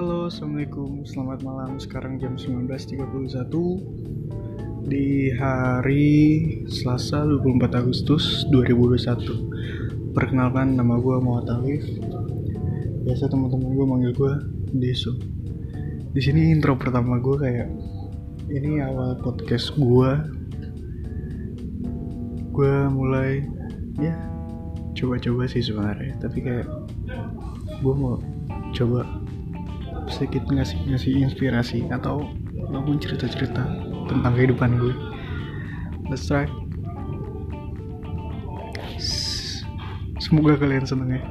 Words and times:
Assalamualaikum. 0.00 1.04
Selamat 1.04 1.44
malam. 1.44 1.76
Sekarang 1.76 2.16
jam 2.16 2.32
19.31 2.32 3.52
Di 4.88 5.28
hari 5.36 6.08
Selasa 6.72 7.28
24 7.28 7.68
Agustus 7.76 8.48
2021 8.48 10.16
Perkenalkan 10.16 10.80
nama 10.80 10.96
gue 10.96 11.20
Muhammad 11.20 11.52
Alif. 11.52 11.84
Biasa 13.04 13.28
teman-teman 13.28 13.76
gue 13.76 13.84
manggil 13.84 14.12
gue 14.16 14.32
Deso. 14.72 15.20
Di 16.16 16.20
sini 16.24 16.48
intro 16.48 16.80
pertama 16.80 17.20
gue 17.20 17.36
kayak 17.36 17.68
Ini 18.48 18.80
awal 18.80 19.20
podcast 19.20 19.76
gue 19.76 20.10
Gue 22.56 22.72
mulai 22.88 23.44
Ya 24.00 24.16
Coba-coba 24.96 25.44
sih 25.44 25.60
sebenarnya. 25.60 26.16
Tapi 26.24 26.40
kayak 26.40 26.72
Gue 27.84 27.92
mau 27.92 28.16
coba 28.72 29.04
sedikit 30.10 30.44
ngasih 30.50 30.78
ngasih 30.90 31.12
inspirasi 31.24 31.86
atau 31.88 32.26
maupun 32.70 32.98
cerita-cerita 32.98 33.62
tentang 34.10 34.32
kehidupan 34.34 34.76
gue. 34.76 34.94
Let's 36.10 36.26
try. 36.26 36.50
Semoga 40.20 40.58
kalian 40.60 40.86
seneng 40.86 41.10
ya. 41.16 41.22